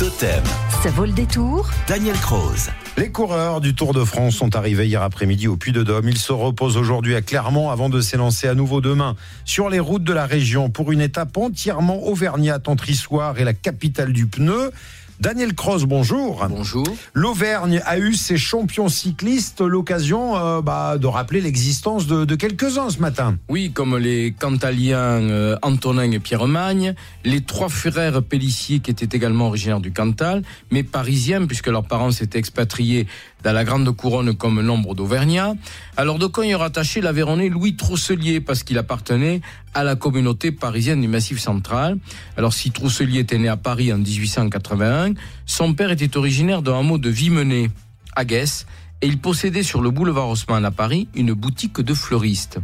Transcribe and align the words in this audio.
Totem. 0.00 0.42
Ça 0.82 0.88
vaut 0.88 1.04
le 1.04 1.12
détour. 1.12 1.68
Daniel 1.86 2.16
Croze. 2.16 2.70
Les 2.96 3.12
coureurs 3.12 3.60
du 3.60 3.74
Tour 3.74 3.92
de 3.92 4.02
France 4.02 4.34
sont 4.34 4.56
arrivés 4.56 4.86
hier 4.86 5.02
après-midi 5.02 5.46
au 5.46 5.58
Puy-de-Dôme. 5.58 6.08
Ils 6.08 6.16
se 6.16 6.32
reposent 6.32 6.78
aujourd'hui 6.78 7.14
à 7.16 7.20
Clermont 7.20 7.68
avant 7.68 7.90
de 7.90 8.00
s'élancer 8.00 8.48
à 8.48 8.54
nouveau 8.54 8.80
demain 8.80 9.14
sur 9.44 9.68
les 9.68 9.78
routes 9.78 10.02
de 10.02 10.14
la 10.14 10.24
région 10.24 10.70
pour 10.70 10.90
une 10.90 11.02
étape 11.02 11.36
entièrement 11.36 12.02
auvergnate 12.04 12.66
entre 12.66 12.88
Issoire 12.88 13.38
et 13.40 13.44
la 13.44 13.52
capitale 13.52 14.14
du 14.14 14.24
pneu. 14.24 14.72
Daniel 15.20 15.54
Cross, 15.54 15.84
bonjour. 15.84 16.46
Bonjour. 16.48 16.86
L'Auvergne 17.12 17.82
a 17.84 17.98
eu 17.98 18.14
ses 18.14 18.38
champions 18.38 18.88
cyclistes 18.88 19.60
l'occasion 19.60 20.38
euh, 20.38 20.62
bah, 20.62 20.96
de 20.96 21.06
rappeler 21.06 21.42
l'existence 21.42 22.06
de, 22.06 22.24
de 22.24 22.34
quelques-uns 22.36 22.88
ce 22.88 23.00
matin. 23.00 23.36
Oui, 23.50 23.70
comme 23.70 23.98
les 23.98 24.32
Cantaliens 24.32 24.96
euh, 24.98 25.56
Antonin 25.60 26.10
et 26.10 26.20
Pierre 26.20 26.46
Magne, 26.46 26.94
les 27.22 27.42
trois 27.42 27.68
frères 27.68 28.22
Pellissier 28.22 28.80
qui 28.80 28.90
étaient 28.90 29.14
également 29.14 29.48
originaires 29.48 29.80
du 29.80 29.92
Cantal, 29.92 30.42
mais 30.70 30.84
parisiens 30.84 31.44
puisque 31.44 31.66
leurs 31.66 31.86
parents 31.86 32.12
s'étaient 32.12 32.38
expatriés 32.38 33.06
dans 33.44 33.52
la 33.52 33.64
Grande 33.64 33.94
Couronne 33.94 34.34
comme 34.34 34.62
nombre 34.62 34.94
d'Auvergnats. 34.94 35.52
Alors 35.98 36.18
de 36.18 36.28
quoi 36.28 36.46
y 36.46 36.54
rattaché 36.54 37.02
l'Aveyronais 37.02 37.50
Louis 37.50 37.76
Trousselier? 37.76 38.40
Parce 38.40 38.62
qu'il 38.62 38.78
appartenait 38.78 39.42
à 39.74 39.84
la 39.84 39.96
communauté 39.96 40.52
parisienne 40.52 41.00
du 41.00 41.08
Massif 41.08 41.38
central. 41.38 41.98
Alors 42.36 42.52
si 42.52 42.70
Trousselier 42.70 43.20
était 43.20 43.38
né 43.38 43.48
à 43.48 43.56
Paris 43.56 43.92
en 43.92 43.98
1881, 43.98 45.14
son 45.46 45.74
père 45.74 45.90
était 45.90 46.16
originaire 46.16 46.62
d'un 46.62 46.78
hameau 46.78 46.98
de 46.98 47.08
Vimenay, 47.08 47.70
à 48.16 48.24
Guess, 48.24 48.66
et 49.02 49.06
il 49.06 49.18
possédait 49.18 49.62
sur 49.62 49.80
le 49.80 49.90
boulevard 49.90 50.28
Haussmann 50.28 50.64
à 50.64 50.70
Paris 50.70 51.08
une 51.14 51.32
boutique 51.32 51.80
de 51.80 51.94
fleuriste. 51.94 52.58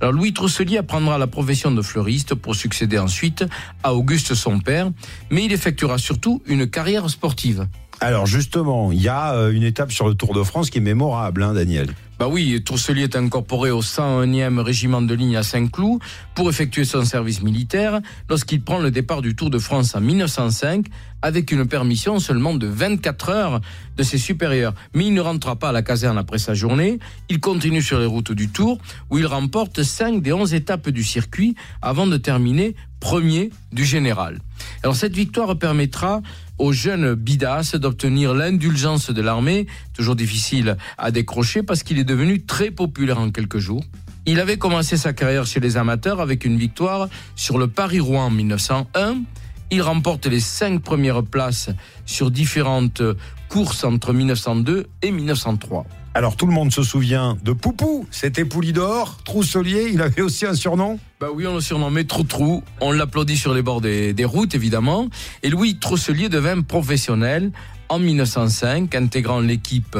Alors 0.00 0.12
Louis 0.12 0.32
Trousselier 0.32 0.78
apprendra 0.78 1.18
la 1.18 1.26
profession 1.26 1.72
de 1.72 1.82
fleuriste 1.82 2.34
pour 2.34 2.54
succéder 2.54 2.98
ensuite 2.98 3.44
à 3.82 3.94
Auguste 3.94 4.34
son 4.34 4.60
père, 4.60 4.90
mais 5.30 5.44
il 5.44 5.52
effectuera 5.52 5.98
surtout 5.98 6.40
une 6.46 6.68
carrière 6.68 7.10
sportive. 7.10 7.66
Alors 8.00 8.26
justement, 8.26 8.92
il 8.92 9.02
y 9.02 9.08
a 9.08 9.34
euh, 9.34 9.50
une 9.50 9.64
étape 9.64 9.90
sur 9.90 10.08
le 10.08 10.14
Tour 10.14 10.34
de 10.34 10.42
France 10.42 10.70
qui 10.70 10.78
est 10.78 10.82
mémorable, 10.82 11.42
hein, 11.42 11.52
Daniel. 11.52 11.88
Bah 12.18 12.26
oui, 12.26 12.60
Trousselier 12.64 13.04
est 13.04 13.16
incorporé 13.16 13.70
au 13.70 13.80
101e 13.80 14.58
régiment 14.58 15.00
de 15.00 15.14
ligne 15.14 15.36
à 15.36 15.44
Saint-Cloud 15.44 16.00
pour 16.34 16.48
effectuer 16.50 16.84
son 16.84 17.04
service 17.04 17.42
militaire 17.42 18.00
lorsqu'il 18.28 18.60
prend 18.60 18.78
le 18.78 18.90
départ 18.90 19.22
du 19.22 19.36
Tour 19.36 19.50
de 19.50 19.58
France 19.58 19.94
en 19.94 20.00
1905 20.00 20.86
avec 21.22 21.52
une 21.52 21.66
permission 21.66 22.18
seulement 22.18 22.54
de 22.54 22.66
24 22.66 23.28
heures 23.30 23.60
de 23.96 24.02
ses 24.02 24.18
supérieurs. 24.18 24.74
Mais 24.94 25.06
il 25.06 25.14
ne 25.14 25.20
rentrera 25.20 25.56
pas 25.56 25.68
à 25.68 25.72
la 25.72 25.82
caserne 25.82 26.18
après 26.18 26.38
sa 26.38 26.54
journée. 26.54 26.98
Il 27.28 27.38
continue 27.38 27.82
sur 27.82 28.00
les 28.00 28.06
routes 28.06 28.32
du 28.32 28.48
Tour 28.48 28.78
où 29.10 29.18
il 29.18 29.26
remporte 29.26 29.84
5 29.84 30.20
des 30.20 30.32
11 30.32 30.54
étapes 30.54 30.88
du 30.88 31.04
circuit 31.04 31.54
avant 31.82 32.08
de 32.08 32.16
terminer 32.16 32.74
premier 33.00 33.50
du 33.72 33.84
général. 33.84 34.38
Alors 34.82 34.96
cette 34.96 35.14
victoire 35.14 35.58
permettra 35.58 36.22
au 36.58 36.72
jeune 36.72 37.14
Bidas 37.14 37.76
d'obtenir 37.76 38.34
l'indulgence 38.34 39.10
de 39.10 39.22
l'armée, 39.22 39.66
toujours 39.94 40.16
difficile 40.16 40.76
à 40.96 41.10
décrocher 41.10 41.62
parce 41.62 41.82
qu'il 41.82 41.98
est 41.98 42.04
devenu 42.04 42.42
très 42.42 42.70
populaire 42.70 43.18
en 43.18 43.30
quelques 43.30 43.58
jours. 43.58 43.84
Il 44.26 44.40
avait 44.40 44.58
commencé 44.58 44.96
sa 44.96 45.12
carrière 45.12 45.46
chez 45.46 45.60
les 45.60 45.76
amateurs 45.76 46.20
avec 46.20 46.44
une 46.44 46.58
victoire 46.58 47.08
sur 47.34 47.56
le 47.56 47.68
Paris-Rouen 47.68 48.26
en 48.26 48.30
1901. 48.30 49.22
Il 49.70 49.82
remporte 49.82 50.26
les 50.26 50.40
cinq 50.40 50.82
premières 50.82 51.22
places 51.22 51.70
sur 52.04 52.30
différentes 52.30 53.02
courses 53.48 53.84
entre 53.84 54.12
1902 54.12 54.86
et 55.02 55.10
1903. 55.10 55.86
Alors 56.18 56.34
tout 56.34 56.46
le 56.46 56.52
monde 56.52 56.72
se 56.72 56.82
souvient 56.82 57.38
de 57.44 57.52
Poupou, 57.52 58.04
c'était 58.10 58.44
Poulidor, 58.44 59.18
Trousselier, 59.22 59.90
il 59.92 60.02
avait 60.02 60.20
aussi 60.20 60.46
un 60.46 60.54
surnom 60.54 60.98
Bah 61.20 61.28
oui, 61.32 61.46
on 61.46 61.54
le 61.54 61.60
surnommait 61.60 62.02
Trou-Trou, 62.02 62.64
on 62.80 62.90
l'applaudit 62.90 63.36
sur 63.36 63.54
les 63.54 63.62
bords 63.62 63.80
des, 63.80 64.24
routes 64.24 64.56
évidemment, 64.56 65.10
et 65.44 65.48
Louis 65.48 65.78
Trousselier 65.78 66.28
devint 66.28 66.60
professionnel 66.62 67.52
en 67.88 68.00
1905, 68.00 68.92
intégrant 68.96 69.38
l'équipe 69.38 69.96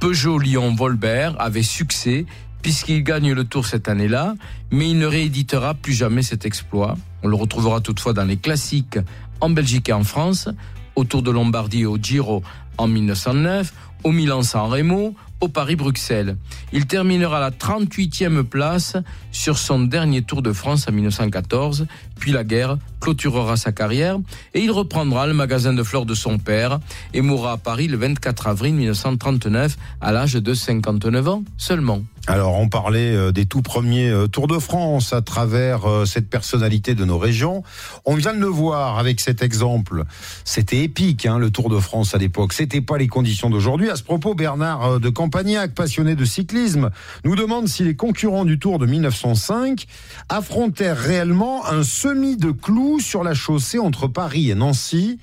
Peugeot-Lyon-Volbert, 0.00 1.38
avec 1.38 1.64
succès, 1.64 2.24
puisqu'il 2.62 3.04
gagne 3.04 3.34
le 3.34 3.44
tour 3.44 3.66
cette 3.66 3.88
année-là, 3.88 4.36
mais 4.70 4.88
il 4.88 4.98
ne 4.98 5.04
rééditera 5.04 5.74
plus 5.74 5.92
jamais 5.92 6.22
cet 6.22 6.46
exploit. 6.46 6.96
On 7.22 7.28
le 7.28 7.36
retrouvera 7.36 7.82
toutefois 7.82 8.14
dans 8.14 8.24
les 8.24 8.38
classiques 8.38 8.98
en 9.42 9.50
Belgique 9.50 9.90
et 9.90 9.92
en 9.92 10.02
France, 10.02 10.48
au 10.96 11.04
Tour 11.04 11.22
de 11.22 11.30
Lombardie 11.30 11.84
au 11.84 11.98
Giro 11.98 12.42
en 12.78 12.88
1909, 12.88 13.72
au 14.04 14.12
Milan-San 14.12 14.70
Remo, 14.70 15.14
au 15.40 15.48
Paris-Bruxelles. 15.48 16.36
Il 16.72 16.86
terminera 16.86 17.40
la 17.40 17.50
38e 17.50 18.42
place 18.42 18.96
sur 19.30 19.58
son 19.58 19.80
dernier 19.80 20.22
Tour 20.22 20.42
de 20.42 20.52
France 20.52 20.86
en 20.88 20.92
1914, 20.92 21.86
puis 22.18 22.32
la 22.32 22.44
guerre 22.44 22.78
clôturera 23.00 23.56
sa 23.56 23.72
carrière 23.72 24.18
et 24.54 24.60
il 24.60 24.70
reprendra 24.70 25.26
le 25.26 25.34
magasin 25.34 25.72
de 25.72 25.82
fleurs 25.82 26.06
de 26.06 26.14
son 26.14 26.38
père 26.38 26.80
et 27.14 27.20
mourra 27.20 27.52
à 27.52 27.56
Paris 27.56 27.86
le 27.86 27.96
24 27.96 28.48
avril 28.48 28.74
1939 28.74 29.76
à 30.00 30.12
l'âge 30.12 30.34
de 30.34 30.54
59 30.54 31.28
ans 31.28 31.44
seulement. 31.56 32.02
Alors, 32.26 32.58
on 32.58 32.68
parlait 32.68 33.14
euh, 33.14 33.32
des 33.32 33.46
tout 33.46 33.62
premiers 33.62 34.10
euh, 34.10 34.26
Tours 34.26 34.48
de 34.48 34.58
France 34.58 35.14
à 35.14 35.22
travers 35.22 35.88
euh, 35.88 36.04
cette 36.04 36.28
personnalité 36.28 36.94
de 36.94 37.06
nos 37.06 37.16
régions. 37.16 37.62
On 38.04 38.16
vient 38.16 38.34
de 38.34 38.38
le 38.38 38.46
voir 38.48 38.98
avec 38.98 39.18
cet 39.20 39.40
exemple. 39.40 40.04
C'était 40.44 40.82
épique, 40.82 41.24
hein, 41.24 41.38
le 41.38 41.50
Tour 41.50 41.70
de 41.70 41.78
France 41.78 42.14
à 42.14 42.18
l'époque. 42.18 42.52
C'était 42.70 42.82
pas 42.82 42.98
les 42.98 43.08
conditions 43.08 43.48
d'aujourd'hui. 43.48 43.88
À 43.88 43.96
ce 43.96 44.02
propos, 44.02 44.34
Bernard 44.34 45.00
de 45.00 45.08
Campagnac, 45.08 45.72
passionné 45.72 46.14
de 46.16 46.26
cyclisme, 46.26 46.90
nous 47.24 47.34
demande 47.34 47.66
si 47.66 47.82
les 47.82 47.96
concurrents 47.96 48.44
du 48.44 48.58
Tour 48.58 48.78
de 48.78 48.84
1905 48.84 49.86
affrontèrent 50.28 50.98
réellement 50.98 51.64
un 51.64 51.82
semi 51.82 52.36
de 52.36 52.50
clous 52.50 53.00
sur 53.00 53.24
la 53.24 53.32
chaussée 53.32 53.78
entre 53.78 54.06
Paris 54.06 54.50
et 54.50 54.54
Nancy. 54.54 55.18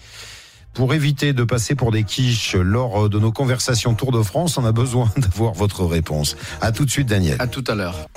Pour 0.73 0.95
éviter 0.95 1.33
de 1.33 1.44
passer 1.44 1.75
pour 1.75 1.91
des 1.91 2.03
quiches 2.03 2.56
lors 2.56 3.09
de 3.11 3.19
nos 3.19 3.31
conversations 3.31 3.94
Tour 3.94 4.12
de 4.12 4.23
France, 4.23 4.57
on 4.57 4.66
a 4.66 4.72
besoin 4.72 5.12
d'avoir 5.17 5.53
votre 5.53 5.85
réponse. 5.85 6.35
À 6.62 6.72
tout 6.72 6.83
de 6.83 6.89
suite, 6.89 7.07
Daniel. 7.07 7.35
À 7.38 7.45
tout 7.45 7.63
à 7.67 7.75
l'heure. 7.75 8.07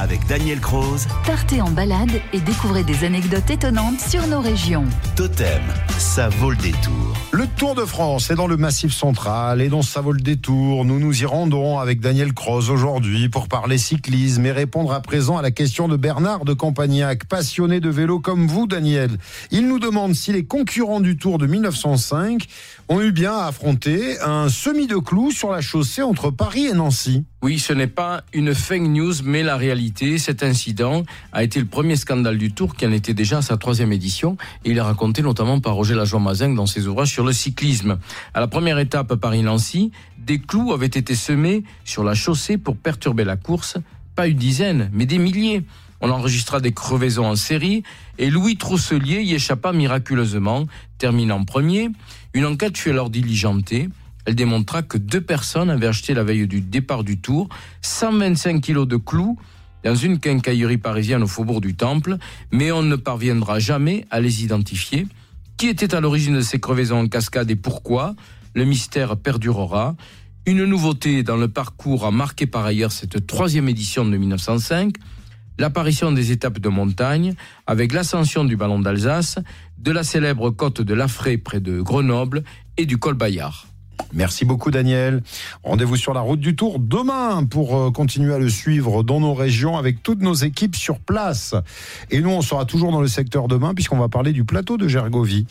Avec 0.00 0.24
Daniel 0.28 0.60
Croze. 0.60 1.08
Partez 1.26 1.60
en 1.60 1.70
balade 1.70 2.12
et 2.32 2.38
découvrez 2.38 2.84
des 2.84 3.04
anecdotes 3.04 3.50
étonnantes 3.50 4.00
sur 4.00 4.24
nos 4.28 4.40
régions. 4.40 4.84
Totem, 5.16 5.60
ça 5.98 6.28
vaut 6.28 6.50
le 6.50 6.56
détour. 6.56 7.14
Le 7.32 7.48
Tour 7.48 7.74
de 7.74 7.84
France 7.84 8.30
est 8.30 8.36
dans 8.36 8.46
le 8.46 8.56
Massif 8.56 8.92
central 8.92 9.60
et 9.60 9.68
dans 9.68 9.82
ça 9.82 10.00
vaut 10.00 10.12
le 10.12 10.20
détour. 10.20 10.84
Nous 10.84 11.00
nous 11.00 11.22
y 11.22 11.26
rendons 11.26 11.80
avec 11.80 11.98
Daniel 11.98 12.32
Croze 12.32 12.70
aujourd'hui 12.70 13.28
pour 13.28 13.48
parler 13.48 13.76
cyclisme 13.76 14.46
et 14.46 14.52
répondre 14.52 14.92
à 14.92 15.00
présent 15.00 15.36
à 15.36 15.42
la 15.42 15.50
question 15.50 15.88
de 15.88 15.96
Bernard 15.96 16.44
de 16.44 16.52
Campagnac, 16.52 17.24
passionné 17.24 17.80
de 17.80 17.90
vélo 17.90 18.20
comme 18.20 18.46
vous, 18.46 18.68
Daniel. 18.68 19.10
Il 19.50 19.66
nous 19.66 19.80
demande 19.80 20.14
si 20.14 20.32
les 20.32 20.44
concurrents 20.44 21.00
du 21.00 21.16
Tour 21.16 21.38
de 21.38 21.48
1905 21.48 22.46
ont 22.88 23.00
eu 23.00 23.10
bien 23.10 23.32
à 23.32 23.46
affronter 23.46 24.20
un 24.20 24.48
semi 24.48 24.86
de 24.86 24.96
clous 24.96 25.32
sur 25.32 25.50
la 25.50 25.60
chaussée 25.60 26.02
entre 26.02 26.30
Paris 26.30 26.66
et 26.66 26.72
Nancy. 26.72 27.24
Oui, 27.40 27.60
ce 27.60 27.72
n'est 27.72 27.86
pas 27.86 28.24
une 28.32 28.52
fake 28.52 28.82
news, 28.82 29.14
mais 29.22 29.44
la 29.44 29.56
réalité. 29.56 30.18
Cet 30.18 30.42
incident 30.42 31.04
a 31.32 31.44
été 31.44 31.60
le 31.60 31.66
premier 31.66 31.94
scandale 31.94 32.36
du 32.36 32.50
Tour 32.50 32.74
qui 32.74 32.84
en 32.84 32.90
était 32.90 33.14
déjà 33.14 33.38
à 33.38 33.42
sa 33.42 33.56
troisième 33.56 33.92
édition. 33.92 34.36
Et 34.64 34.70
il 34.70 34.76
est 34.76 34.80
raconté 34.80 35.22
notamment 35.22 35.60
par 35.60 35.74
Roger 35.74 35.94
Lajoie-Mazin 35.94 36.54
dans 36.54 36.66
ses 36.66 36.88
ouvrages 36.88 37.12
sur 37.12 37.24
le 37.24 37.32
cyclisme. 37.32 38.00
À 38.34 38.40
la 38.40 38.48
première 38.48 38.80
étape 38.80 39.14
Paris-Nancy, 39.14 39.92
des 40.18 40.40
clous 40.40 40.72
avaient 40.72 40.86
été 40.86 41.14
semés 41.14 41.62
sur 41.84 42.02
la 42.02 42.14
chaussée 42.14 42.58
pour 42.58 42.76
perturber 42.76 43.22
la 43.22 43.36
course. 43.36 43.76
Pas 44.16 44.26
une 44.26 44.36
dizaine, 44.36 44.90
mais 44.92 45.06
des 45.06 45.18
milliers. 45.18 45.62
On 46.00 46.10
enregistra 46.10 46.58
des 46.58 46.72
crevaisons 46.72 47.26
en 47.26 47.36
série 47.36 47.84
et 48.18 48.30
Louis 48.30 48.56
Trousselier 48.56 49.22
y 49.22 49.34
échappa 49.34 49.72
miraculeusement, 49.72 50.66
terminant 50.98 51.44
premier. 51.44 51.88
Une 52.34 52.46
enquête 52.46 52.76
fut 52.76 52.90
alors 52.90 53.10
diligentée. 53.10 53.88
Elle 54.28 54.34
démontra 54.34 54.82
que 54.82 54.98
deux 54.98 55.22
personnes 55.22 55.70
avaient 55.70 55.86
acheté 55.86 56.12
la 56.12 56.22
veille 56.22 56.46
du 56.46 56.60
départ 56.60 57.02
du 57.02 57.18
tour 57.18 57.48
125 57.80 58.60
kilos 58.60 58.86
de 58.86 58.98
clous 58.98 59.38
dans 59.84 59.94
une 59.94 60.18
quincaillerie 60.18 60.76
parisienne 60.76 61.22
au 61.22 61.26
faubourg 61.26 61.62
du 61.62 61.74
Temple, 61.74 62.18
mais 62.52 62.70
on 62.70 62.82
ne 62.82 62.96
parviendra 62.96 63.58
jamais 63.58 64.04
à 64.10 64.20
les 64.20 64.44
identifier. 64.44 65.06
Qui 65.56 65.68
était 65.68 65.94
à 65.94 66.00
l'origine 66.00 66.34
de 66.34 66.40
ces 66.42 66.60
crevaisons 66.60 67.00
en 67.00 67.08
cascade 67.08 67.50
et 67.50 67.56
pourquoi? 67.56 68.16
Le 68.52 68.66
mystère 68.66 69.16
perdurera. 69.16 69.96
Une 70.44 70.66
nouveauté 70.66 71.22
dans 71.22 71.38
le 71.38 71.48
parcours 71.48 72.04
a 72.04 72.10
marqué 72.10 72.46
par 72.46 72.66
ailleurs 72.66 72.92
cette 72.92 73.26
troisième 73.26 73.70
édition 73.70 74.04
de 74.04 74.14
1905 74.14 74.92
l'apparition 75.58 76.12
des 76.12 76.32
étapes 76.32 76.58
de 76.58 76.68
montagne 76.68 77.34
avec 77.66 77.94
l'ascension 77.94 78.44
du 78.44 78.56
ballon 78.56 78.78
d'Alsace, 78.78 79.38
de 79.78 79.90
la 79.90 80.04
célèbre 80.04 80.50
côte 80.50 80.82
de 80.82 80.92
Lafray 80.92 81.38
près 81.38 81.60
de 81.60 81.80
Grenoble 81.80 82.44
et 82.76 82.84
du 82.84 82.98
col 82.98 83.14
Bayard. 83.14 83.66
Merci 84.12 84.44
beaucoup 84.44 84.70
Daniel. 84.70 85.22
Rendez-vous 85.62 85.96
sur 85.96 86.14
la 86.14 86.20
route 86.20 86.40
du 86.40 86.56
Tour 86.56 86.78
demain 86.78 87.44
pour 87.44 87.92
continuer 87.92 88.34
à 88.34 88.38
le 88.38 88.48
suivre 88.48 89.02
dans 89.02 89.20
nos 89.20 89.34
régions 89.34 89.76
avec 89.76 90.02
toutes 90.02 90.22
nos 90.22 90.34
équipes 90.34 90.76
sur 90.76 90.98
place. 90.98 91.54
Et 92.10 92.20
nous, 92.20 92.30
on 92.30 92.42
sera 92.42 92.64
toujours 92.64 92.90
dans 92.90 93.00
le 93.00 93.08
secteur 93.08 93.48
demain 93.48 93.74
puisqu'on 93.74 93.98
va 93.98 94.08
parler 94.08 94.32
du 94.32 94.44
plateau 94.44 94.76
de 94.76 94.88
Gergovie. 94.88 95.46